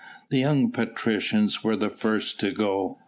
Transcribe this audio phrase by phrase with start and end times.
[0.31, 2.97] The young patricians were the first to go.